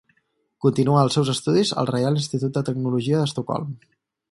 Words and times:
Continuà 0.65 1.03
els 1.07 1.17
seus 1.17 1.29
estudis 1.33 1.75
al 1.83 1.91
Reial 1.91 2.19
Institut 2.23 2.57
de 2.59 2.65
Tecnologia 2.73 3.23
d'Estocolm. 3.23 3.73